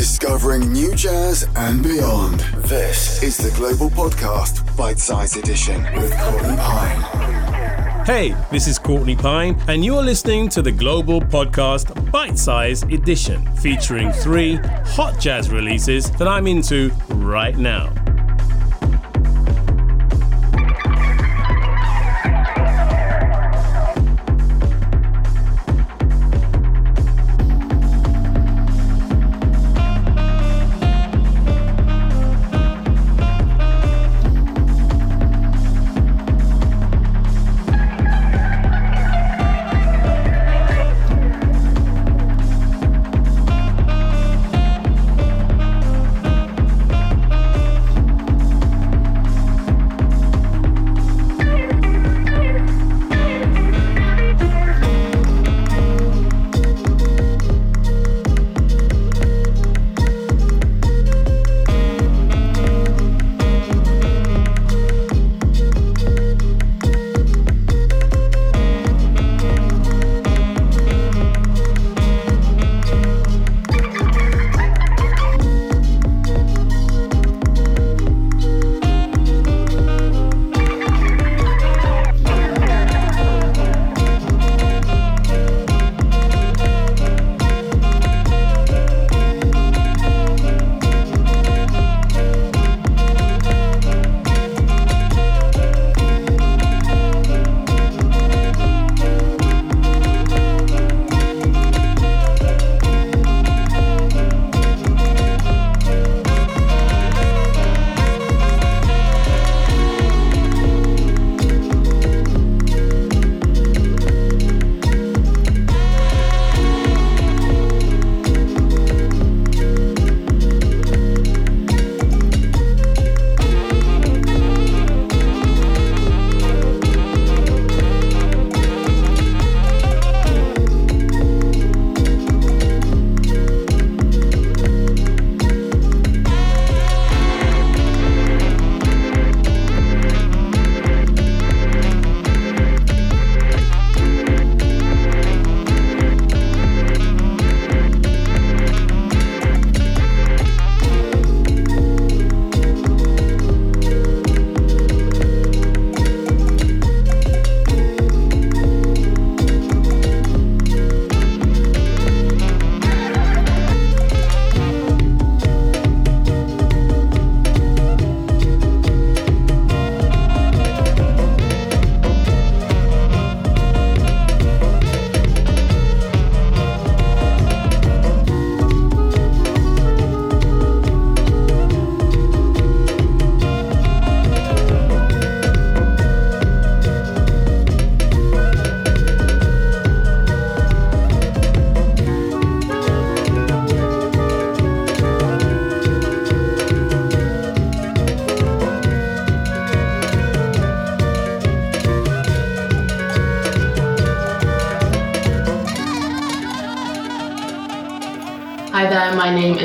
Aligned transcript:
discovering 0.00 0.72
new 0.72 0.94
jazz 0.94 1.46
and 1.56 1.82
beyond. 1.82 2.40
This 2.56 3.22
is 3.22 3.36
the 3.36 3.50
Global 3.54 3.90
Podcast, 3.90 4.74
Bite 4.74 4.98
Size 4.98 5.36
Edition 5.36 5.82
with 5.92 6.10
Courtney 6.16 6.56
Pine. 6.56 8.06
Hey, 8.06 8.34
this 8.50 8.66
is 8.66 8.78
Courtney 8.78 9.14
Pine, 9.14 9.62
and 9.68 9.84
you're 9.84 10.02
listening 10.02 10.48
to 10.48 10.62
the 10.62 10.72
Global 10.72 11.20
Podcast 11.20 12.10
Bite 12.10 12.38
Size 12.38 12.82
Edition, 12.84 13.46
featuring 13.56 14.10
three 14.10 14.56
hot 14.86 15.20
jazz 15.20 15.50
releases 15.50 16.10
that 16.12 16.26
I'm 16.26 16.46
into 16.46 16.90
right 17.10 17.58
now. 17.58 17.92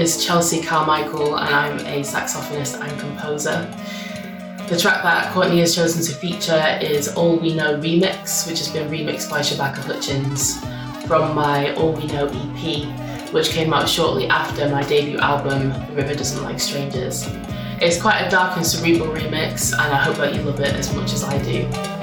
Is 0.05 0.23
Chelsea 0.23 0.61
Carmichael 0.61 1.39
and 1.39 1.55
I'm 1.55 1.79
a 1.79 2.01
saxophonist 2.01 2.79
and 2.79 2.99
composer. 2.99 3.67
The 4.69 4.77
track 4.77 5.01
that 5.01 5.33
Courtney 5.33 5.61
has 5.61 5.73
chosen 5.73 6.03
to 6.03 6.13
feature 6.13 6.77
is 6.79 7.07
All 7.15 7.39
We 7.39 7.55
Know 7.55 7.79
Remix, 7.79 8.45
which 8.45 8.59
has 8.59 8.69
been 8.69 8.87
remixed 8.87 9.31
by 9.31 9.39
Shabaka 9.39 9.77
Hutchings 9.77 10.63
from 11.07 11.33
my 11.33 11.73
All 11.73 11.91
We 11.91 12.05
Know 12.05 12.27
EP, 12.27 13.33
which 13.33 13.49
came 13.49 13.73
out 13.73 13.89
shortly 13.89 14.27
after 14.27 14.69
my 14.69 14.83
debut 14.83 15.17
album, 15.17 15.69
The 15.87 15.93
River 15.95 16.13
Doesn't 16.13 16.43
Like 16.43 16.59
Strangers. 16.59 17.27
It's 17.81 17.99
quite 17.99 18.21
a 18.21 18.29
dark 18.29 18.57
and 18.57 18.65
cerebral 18.65 19.09
remix, 19.09 19.73
and 19.73 19.91
I 19.91 20.03
hope 20.03 20.17
that 20.17 20.35
you 20.35 20.43
love 20.43 20.59
it 20.59 20.75
as 20.75 20.95
much 20.95 21.13
as 21.13 21.23
I 21.23 21.41
do. 21.41 21.94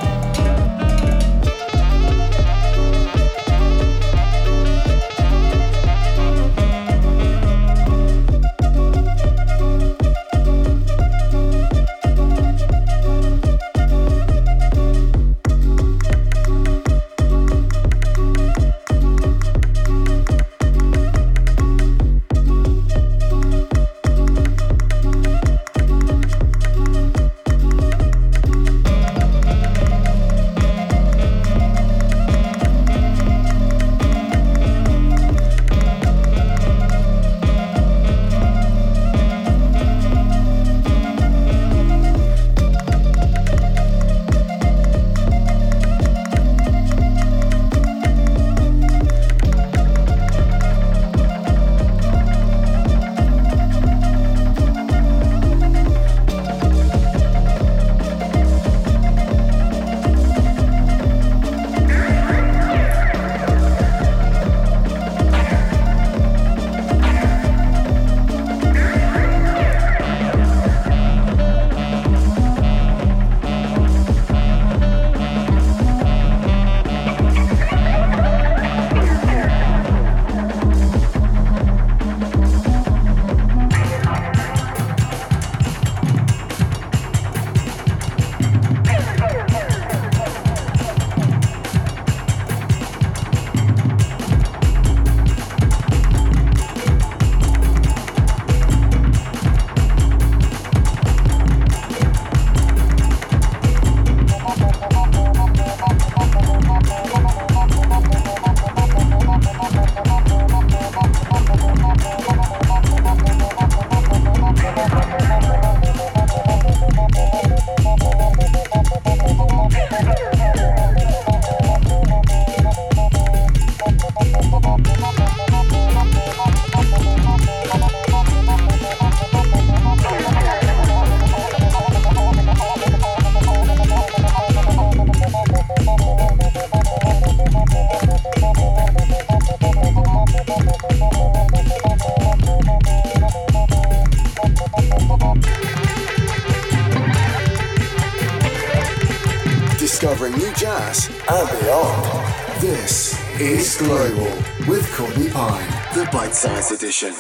Discovering 150.03 150.33
new 150.33 150.53
jazz 150.54 151.09
and 151.31 151.60
beyond. 151.60 152.60
This 152.60 153.16
is 153.41 153.77
Global 153.77 154.37
with 154.66 154.93
Courtney 154.97 155.31
Pine, 155.31 155.71
the 155.95 156.09
bite 156.13 156.34
size 156.34 156.72
edition. 156.72 157.13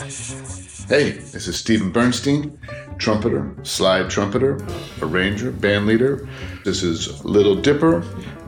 Hey, 0.88 1.12
this 1.12 1.46
is 1.46 1.56
Steven 1.56 1.92
Bernstein, 1.92 2.58
trumpeter, 2.98 3.54
slide 3.62 4.10
trumpeter, 4.10 4.58
arranger, 5.00 5.52
band 5.52 5.86
leader. 5.86 6.28
This 6.64 6.82
is 6.82 7.24
Little 7.24 7.54
Dipper, 7.54 8.02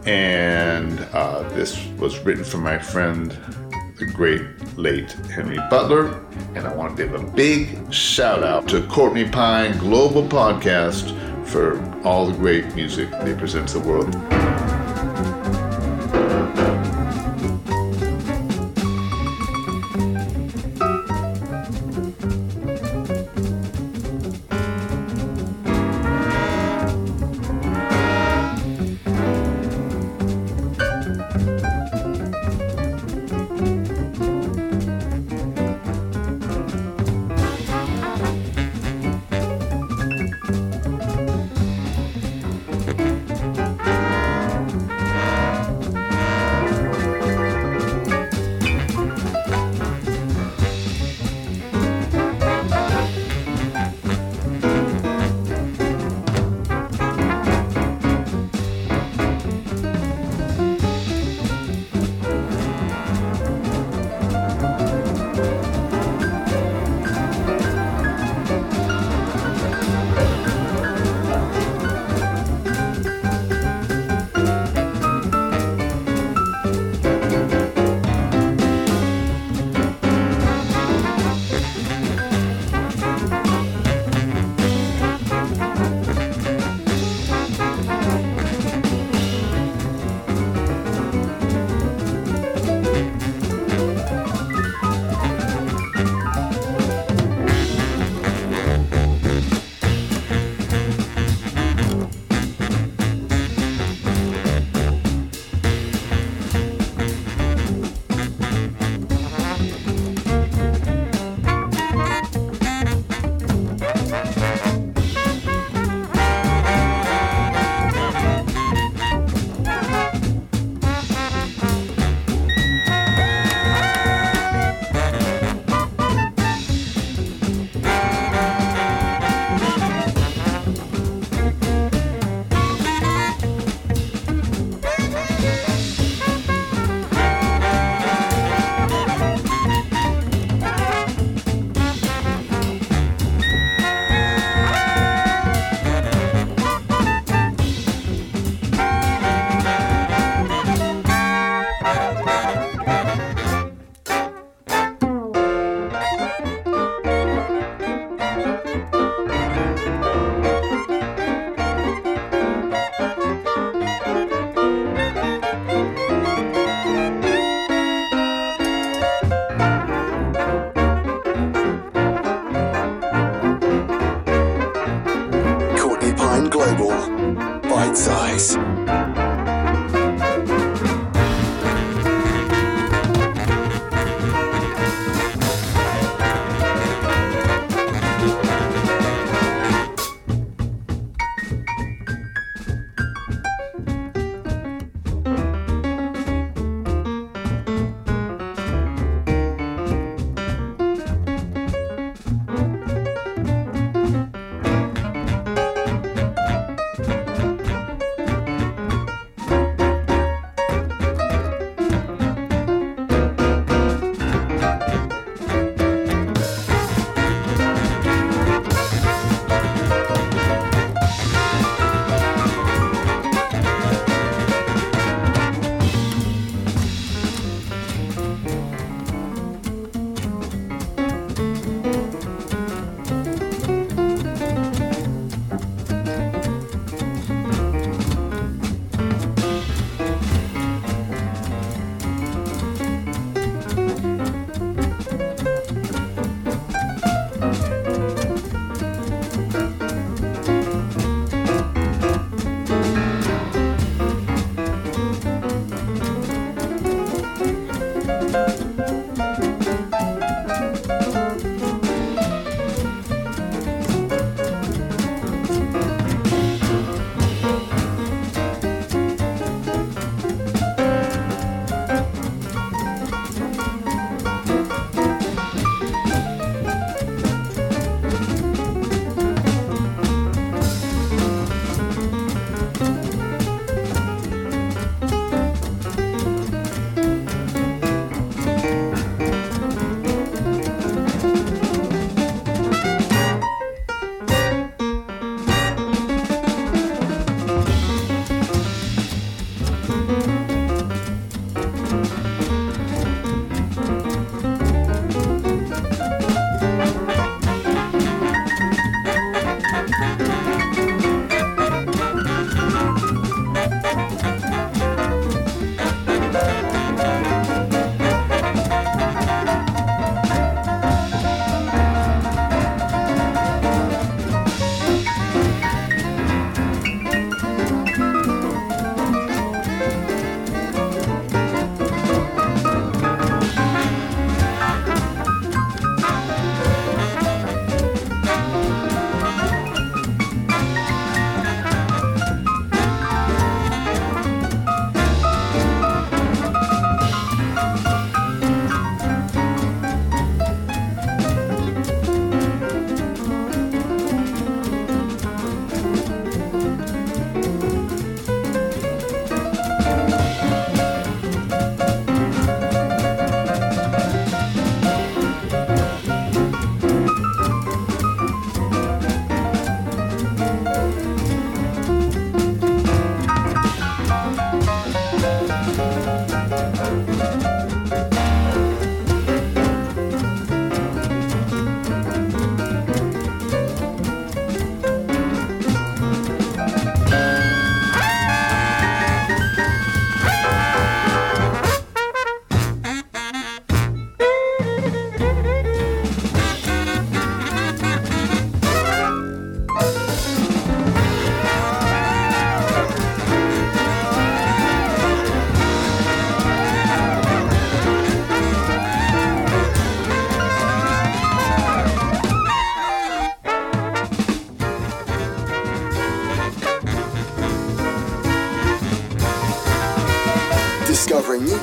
and 0.05 0.99
uh, 1.13 1.49
this 1.51 1.87
was 2.01 2.19
written 2.25 2.43
for 2.43 2.59
my 2.59 2.77
friend, 2.77 3.31
the 4.01 4.07
great 4.07 4.43
late 4.77 5.13
Henry 5.31 5.59
Butler. 5.71 6.09
And 6.57 6.67
I 6.67 6.75
want 6.75 6.97
to 6.97 7.05
give 7.05 7.15
a 7.15 7.23
big 7.23 7.93
shout 7.93 8.43
out 8.43 8.69
to 8.71 8.85
Courtney 8.89 9.29
Pine 9.29 9.79
Global 9.79 10.25
Podcast 10.25 11.24
for 11.45 11.83
all 12.05 12.27
the 12.27 12.37
great 12.37 12.75
music 12.75 13.11
they 13.23 13.35
present 13.35 13.69
to 13.69 13.79
the 13.79 13.89
world. 13.89 14.64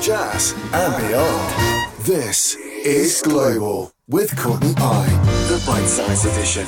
Jazz 0.02 0.52
and 0.72 0.96
beyond. 0.96 2.04
This 2.04 2.56
is 2.56 3.22
Global 3.22 3.92
with 4.08 4.36
Courtney 4.36 4.74
Pine, 4.74 5.08
the 5.46 5.62
bite 5.64 5.86
size 5.86 6.24
edition. 6.24 6.66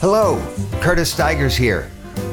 Hello, 0.00 0.44
Curtis 0.80 1.12
Stigers 1.12 1.56
here. 1.56 1.88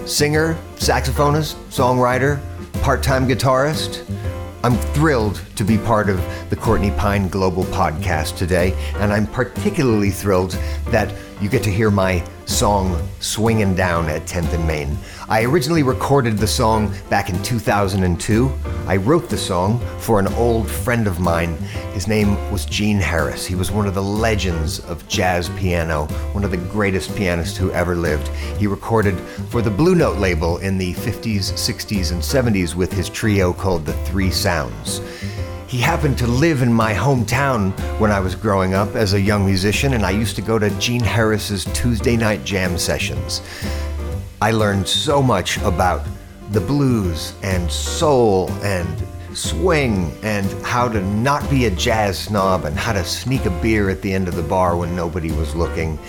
Singer, 0.08 0.58
saxophonist, 0.78 1.54
songwriter, 1.70 2.42
part 2.82 3.04
time 3.04 3.28
guitarist. 3.28 4.04
I'm 4.64 4.78
thrilled 4.96 5.40
to 5.58 5.64
be 5.64 5.78
part 5.78 6.10
of 6.10 6.18
the 6.50 6.56
Courtney 6.56 6.90
Pine 6.90 7.28
Global 7.28 7.64
podcast 7.66 8.36
today, 8.36 8.74
and 8.96 9.14
I'm 9.14 9.28
particularly 9.28 10.10
thrilled 10.10 10.58
that 10.88 11.14
you 11.40 11.50
get 11.50 11.62
to 11.64 11.70
hear 11.70 11.92
my 11.92 12.26
song 12.46 13.08
Swinging 13.20 13.76
Down 13.76 14.10
at 14.10 14.24
10th 14.24 14.54
and 14.54 14.68
Main. 14.68 14.98
I 15.28 15.44
originally 15.44 15.82
recorded 15.82 16.38
the 16.38 16.46
song 16.46 16.94
back 17.10 17.30
in 17.30 17.42
2002. 17.42 18.54
I 18.86 18.98
wrote 18.98 19.28
the 19.28 19.38
song 19.38 19.80
for 19.98 20.20
an 20.20 20.28
old 20.36 20.70
friend 20.70 21.08
of 21.08 21.20
mine. 21.20 21.58
His 21.94 22.08
name 22.08 22.36
was 22.52 22.64
Gene 22.68 23.00
Harris. 23.00 23.44
He 23.44 23.56
was 23.56 23.72
one 23.72 23.88
of 23.88 23.96
the 23.96 24.04
legends 24.04 24.82
of 24.82 25.08
jazz 25.08 25.50
piano, 25.58 26.06
one 26.34 26.44
of 26.44 26.52
the 26.52 26.58
greatest 26.58 27.16
pianists 27.16 27.58
who 27.58 27.72
ever 27.72 27.96
lived. 27.96 28.28
He 28.60 28.68
recorded 28.68 29.20
for 29.50 29.64
the 29.64 29.72
Blue 29.72 29.96
Note 29.96 30.20
label 30.20 30.60
in 30.60 30.78
the 30.78 30.94
50s, 30.94 31.54
60s, 31.54 32.12
and 32.12 32.22
70s 32.22 32.76
with 32.76 32.94
his 32.94 33.10
trio 33.10 33.52
called 33.52 33.84
the 33.84 33.94
Three 34.06 34.30
Sounds. 34.30 35.02
He 35.66 35.80
happened 35.80 36.20
to 36.20 36.28
live 36.28 36.62
in 36.62 36.72
my 36.72 36.94
hometown 36.94 37.72
when 38.00 38.12
I 38.12 38.20
was 38.20 38.36
growing 38.36 38.76
up 38.76 38.96
as 38.96 39.14
a 39.14 39.20
young 39.20 39.44
musician, 39.44 39.94
and 39.94 40.06
I 40.06 40.12
used 40.12 40.36
to 40.36 40.44
go 40.44 40.60
to 40.60 40.70
Gene 40.80 41.02
Harris's 41.02 41.66
Tuesday 41.74 42.16
night 42.16 42.44
jam 42.44 42.78
sessions. 42.78 43.42
I 44.42 44.52
learned 44.52 44.88
so 44.88 45.22
much 45.22 45.58
about 45.58 46.06
the 46.52 46.62
blues 46.62 47.34
and 47.42 47.72
soul 47.72 48.52
and 48.64 48.88
swing 49.34 50.16
and 50.24 50.46
how 50.66 50.88
to 50.88 51.02
not 51.02 51.50
be 51.50 51.66
a 51.66 51.72
jazz 51.72 52.18
snob 52.18 52.66
and 52.66 52.78
how 52.78 52.94
to 52.94 53.04
sneak 53.04 53.46
a 53.46 53.50
beer 53.62 53.90
at 53.90 54.02
the 54.02 54.14
end 54.14 54.28
of 54.28 54.36
the 54.36 54.44
bar 54.44 54.78
when 54.78 54.96
nobody 54.96 55.32
was 55.32 55.56
looking. 55.56 56.00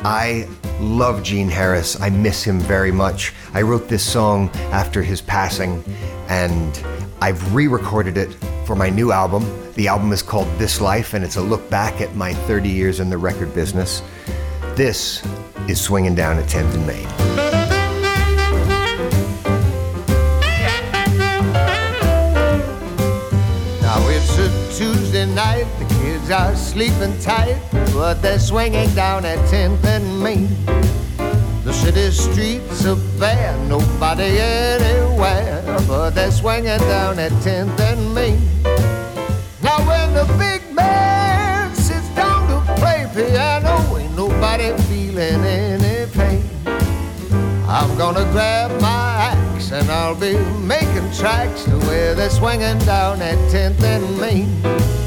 I 0.00 0.48
love 0.80 1.22
Gene 1.22 1.48
Harris. 1.48 2.00
I 2.00 2.10
miss 2.10 2.42
him 2.42 2.60
very 2.60 2.92
much. 2.92 3.32
I 3.54 3.62
wrote 3.62 3.88
this 3.88 4.04
song 4.04 4.50
after 4.70 5.02
his 5.02 5.20
passing 5.20 5.82
and 6.28 6.82
I've 7.20 7.54
re 7.54 7.66
recorded 7.66 8.16
it 8.16 8.32
for 8.66 8.76
my 8.76 8.90
new 8.90 9.12
album. 9.12 9.44
The 9.74 9.88
album 9.88 10.12
is 10.12 10.22
called 10.22 10.48
This 10.58 10.80
Life 10.80 11.14
and 11.14 11.24
it's 11.24 11.36
a 11.36 11.42
look 11.42 11.68
back 11.70 12.00
at 12.00 12.14
my 12.14 12.34
30 12.34 12.68
years 12.68 13.00
in 13.00 13.10
the 13.10 13.18
record 13.18 13.54
business. 13.54 14.02
This 14.74 15.22
is 15.68 15.80
Swinging 15.80 16.14
Down 16.14 16.38
at 16.38 16.46
10th 16.46 16.74
and 16.74 16.86
Main. 16.86 17.25
Tuesday 24.76 25.24
night, 25.24 25.64
the 25.78 25.86
kids 25.94 26.30
are 26.30 26.54
sleeping 26.54 27.18
tight, 27.18 27.58
but 27.94 28.20
they're 28.20 28.38
swinging 28.38 28.94
down 28.94 29.24
at 29.24 29.38
10th 29.48 29.82
and 29.86 30.22
Main. 30.22 30.48
The 31.64 31.72
city 31.72 32.10
streets 32.10 32.84
are 32.84 33.00
bare, 33.18 33.56
nobody 33.68 34.38
anywhere, 34.38 35.62
but 35.88 36.10
they're 36.10 36.30
swinging 36.30 36.78
down 36.92 37.18
at 37.18 37.32
10th 37.40 37.80
and 37.80 38.14
Main. 38.14 38.38
Now 39.62 39.78
when 39.88 40.12
the 40.12 40.26
big 40.36 40.60
man 40.74 41.74
sits 41.74 42.10
down 42.14 42.46
to 42.48 42.74
play 42.74 43.06
piano, 43.14 43.96
ain't 43.96 44.14
nobody 44.14 44.76
feeling 44.88 45.42
any 45.42 46.04
pain. 46.12 46.44
I'm 47.66 47.96
gonna 47.96 48.30
grab 48.30 48.78
my 48.82 49.05
axe 49.66 49.72
and 49.72 49.90
I'll 49.90 50.14
be 50.14 50.38
making 50.66 51.10
tracks 51.12 51.64
to 51.64 51.78
where 51.86 52.14
they're 52.14 52.30
swinging 52.30 52.78
down 52.80 53.20
at 53.22 53.38
10th 53.50 53.82
and 53.82 54.20
Main. 54.20 55.05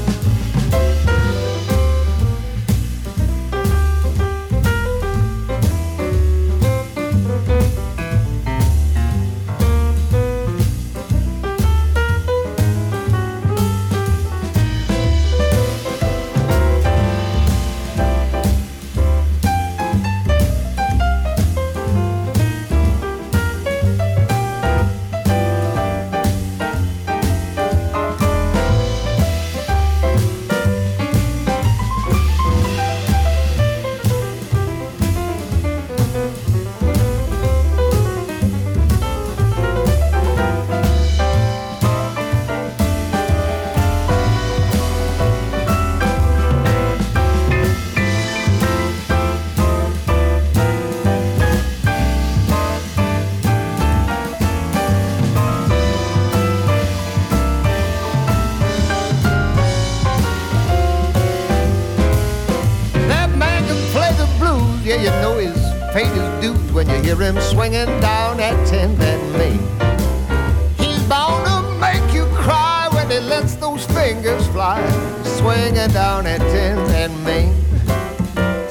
10th 76.38 76.90
and 76.90 77.24
Main. 77.24 77.54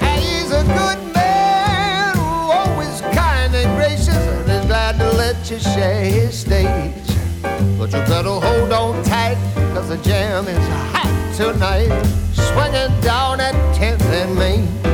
And 0.01 0.21
he's 0.23 0.51
a 0.51 0.63
good 0.63 1.13
man, 1.13 2.15
always 2.17 3.01
kind 3.01 3.53
and 3.53 3.75
gracious, 3.77 4.09
and 4.09 4.49
he's 4.49 4.65
glad 4.65 4.97
to 4.99 5.09
let 5.17 5.49
you 5.49 5.59
share 5.59 6.03
his 6.03 6.39
stage. 6.39 6.93
But 7.77 7.91
you 7.93 7.99
better 8.07 8.29
hold 8.29 8.71
on 8.71 9.03
tight, 9.03 9.37
cause 9.73 9.89
the 9.89 9.97
jam 9.97 10.47
is 10.47 10.67
hot 10.93 11.33
tonight, 11.35 11.91
swinging 12.33 13.01
down 13.01 13.39
at 13.39 13.53
10th 13.75 14.01
and 14.01 14.35
Main. 14.35 14.88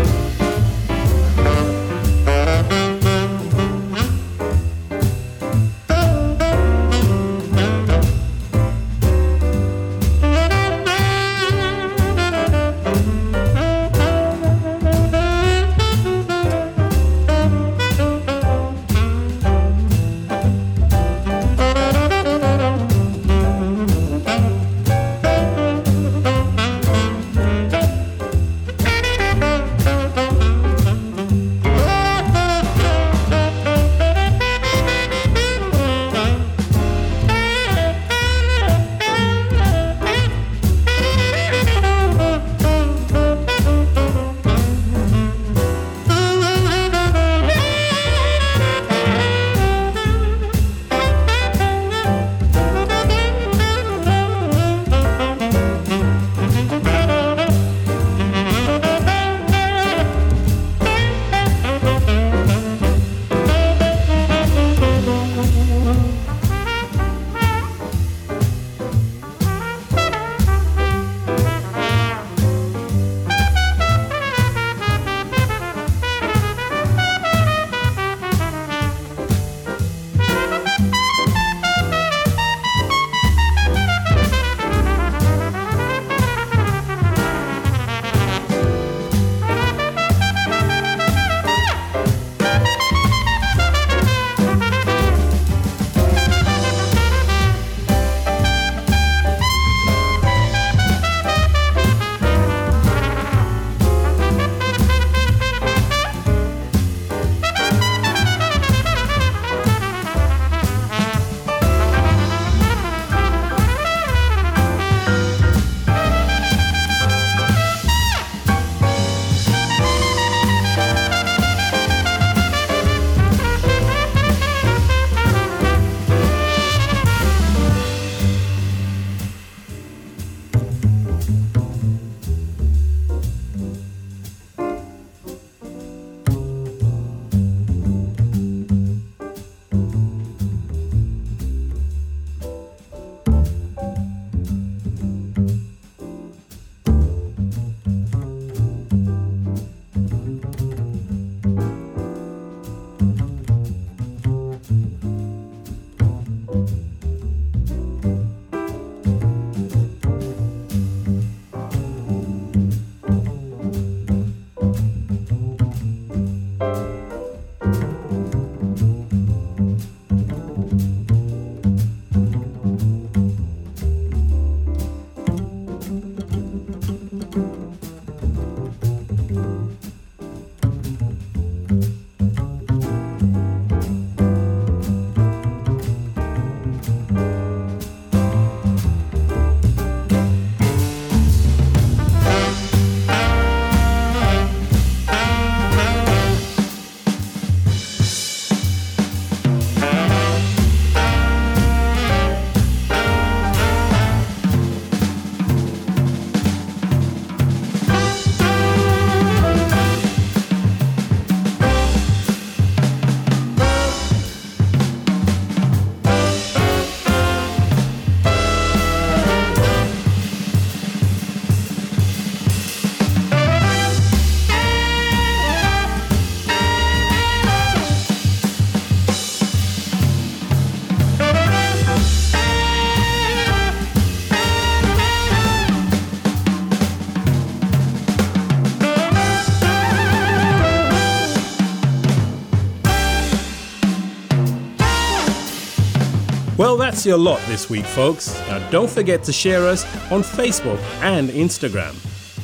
Well, 246.76 246.92
that's 246.92 247.06
your 247.06 247.18
lot 247.18 247.40
this 247.48 247.70
week, 247.70 247.86
folks. 247.86 248.38
Now, 248.50 248.60
don't 248.70 248.90
forget 248.90 249.24
to 249.24 249.32
share 249.32 249.66
us 249.66 249.86
on 250.12 250.24
Facebook 250.24 250.78
and 251.02 251.30
Instagram 251.30 251.96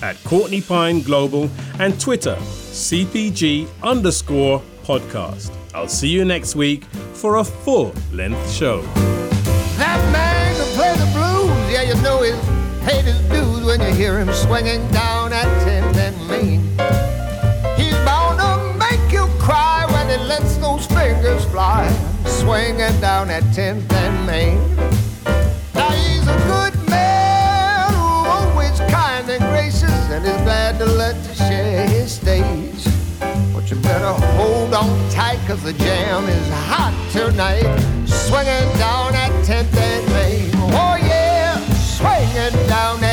at 0.01 0.15
Courtney 0.23 0.61
Pine 0.61 1.01
Global 1.01 1.49
and 1.79 1.99
Twitter, 1.99 2.37
CPG 2.39 3.67
underscore 3.83 4.61
podcast. 4.83 5.53
I'll 5.75 5.89
see 5.89 6.07
you 6.07 6.23
next 6.23 6.55
week 6.55 6.85
for 7.11 7.39
a 7.39 7.43
full 7.43 7.93
length 8.13 8.49
show. 8.49 8.83
That 9.75 9.99
man 10.13 10.55
can 10.55 10.75
play 10.75 10.93
the 10.93 11.11
blues, 11.11 11.69
yeah, 11.69 11.81
you 11.81 12.01
know 12.01 12.21
he's 12.21 12.87
paid 12.87 13.03
his 13.03 13.19
dues 13.29 13.65
when 13.65 13.81
you 13.81 13.93
hear 13.93 14.17
him 14.17 14.31
swinging 14.31 14.89
down 14.91 15.33
at 15.33 15.43
10th 15.67 15.97
and 15.97 16.27
Main. 16.29 16.61
He's 17.77 17.95
bound 18.05 18.39
to 18.39 18.79
make 18.79 19.11
you 19.11 19.27
cry 19.39 19.85
when 19.91 20.07
he 20.07 20.25
lets 20.25 20.55
those 20.55 20.85
fingers 20.85 21.43
fly, 21.51 21.89
swinging 22.41 22.99
down 22.99 23.29
at 23.29 23.43
10th 23.53 23.91
and 23.93 24.25
Main. 24.25 24.57
Now 25.75 25.91
he's 25.91 26.27
a 26.27 26.37
good 26.49 26.75
man, 26.89 27.93
always 27.93 28.79
kind 28.89 29.29
and 29.29 29.43
gracious, 29.53 29.99
and 30.09 30.25
is 30.25 30.41
glad 30.41 30.79
to 30.79 30.85
let 30.85 31.15
you 31.27 31.35
share 31.35 31.87
his 31.87 32.11
stage. 32.11 32.83
But 33.53 33.69
you 33.69 33.77
better 33.77 34.13
hold 34.37 34.73
on 34.73 34.89
tight, 35.11 35.39
cause 35.45 35.61
the 35.61 35.73
jam 35.73 36.27
is 36.27 36.49
hot 36.69 36.95
tonight. 37.11 37.69
Swinging 38.07 38.69
down 38.79 39.13
at 39.13 39.31
10th 39.45 39.77
and 39.77 40.05
Main. 40.17 40.49
Oh 40.73 40.97
yeah, 40.97 41.59
swinging 41.97 42.57
down 42.67 43.03
at 43.03 43.10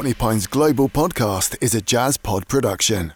Courtney 0.00 0.14
Pine's 0.14 0.46
Global 0.46 0.88
Podcast 0.88 1.58
is 1.60 1.74
a 1.74 1.82
Jazz 1.82 2.16
Pod 2.16 2.48
production. 2.48 3.12